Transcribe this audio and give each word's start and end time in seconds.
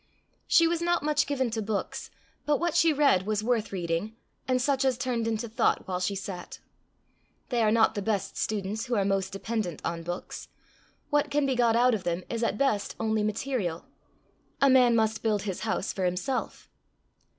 She 0.47 0.65
was 0.67 0.81
not 0.81 1.03
much 1.03 1.27
given 1.27 1.51
to 1.51 1.61
books, 1.61 2.09
but 2.47 2.59
what 2.59 2.73
she 2.75 2.91
read 2.91 3.27
was 3.27 3.43
worth 3.43 3.71
reading, 3.71 4.15
and 4.47 4.59
such 4.59 4.83
as 4.83 4.97
turned 4.97 5.27
into 5.27 5.47
thought 5.47 5.87
while 5.87 5.99
she 5.99 6.15
sat. 6.15 6.57
They 7.49 7.61
are 7.61 7.69
not 7.69 7.93
the 7.93 8.01
best 8.01 8.35
students 8.35 8.87
who 8.87 8.95
are 8.95 9.05
most 9.05 9.31
dependent 9.31 9.79
on 9.85 10.01
books. 10.01 10.47
What 11.11 11.29
can 11.29 11.45
be 11.45 11.53
got 11.53 11.75
out 11.75 11.93
of 11.93 12.03
them 12.03 12.23
is 12.31 12.41
at 12.41 12.57
best 12.57 12.95
only 12.99 13.21
material: 13.21 13.85
a 14.59 14.71
man 14.71 14.95
must 14.95 15.21
build 15.21 15.43
his 15.43 15.59
house 15.59 15.93
for 15.93 16.03
himself. 16.03 16.67